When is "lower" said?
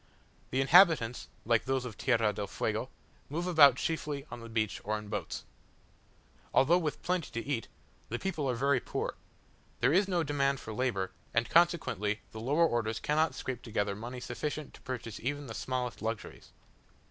12.41-12.65